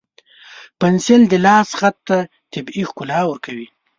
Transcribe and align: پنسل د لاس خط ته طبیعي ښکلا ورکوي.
پنسل 0.79 1.21
د 1.29 1.33
لاس 1.45 1.69
خط 1.79 1.97
ته 2.07 2.17
طبیعي 2.53 2.83
ښکلا 2.89 3.19
ورکوي. 3.29 3.67